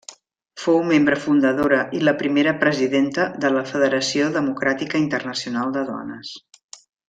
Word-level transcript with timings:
Fou 0.61 0.77
membre 0.91 1.17
fundadora 1.25 1.77
i 1.97 2.01
la 2.07 2.15
primera 2.21 2.53
presidenta 2.63 3.27
de 3.45 3.53
la 3.59 3.63
Federació 3.75 4.31
Democràtica 4.41 5.03
Internacional 5.07 5.77
de 5.79 5.85
Dones. 5.95 6.35